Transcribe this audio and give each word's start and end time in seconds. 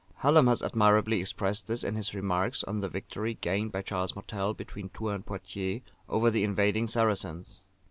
Hallam 0.15 0.47
has 0.47 0.63
admirably 0.63 1.19
expressed 1.21 1.67
this 1.67 1.83
in 1.83 1.93
his 1.93 2.15
remarks 2.15 2.63
on 2.63 2.81
the 2.81 2.89
victory 2.89 3.35
gained 3.35 3.71
by 3.71 3.83
Charles 3.83 4.15
Martel, 4.15 4.55
between 4.55 4.89
Tours 4.89 5.13
and 5.13 5.23
Poictiers, 5.23 5.83
over 6.09 6.31
the 6.31 6.43
invading 6.43 6.87
Saracens. 6.87 7.61